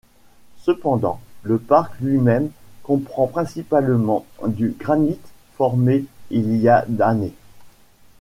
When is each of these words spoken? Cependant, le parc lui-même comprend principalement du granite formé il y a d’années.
Cependant, 0.63 1.21
le 1.43 1.59
parc 1.59 1.99
lui-même 1.99 2.49
comprend 2.81 3.27
principalement 3.27 4.25
du 4.47 4.69
granite 4.79 5.27
formé 5.57 6.05
il 6.31 6.55
y 6.57 6.67
a 6.69 6.85
d’années. 6.87 7.35